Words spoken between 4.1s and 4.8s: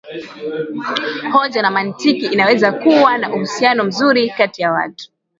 kati ya